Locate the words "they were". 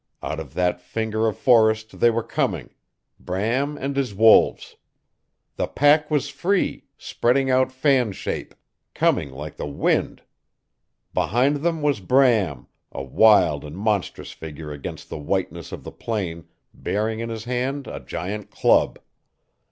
1.99-2.23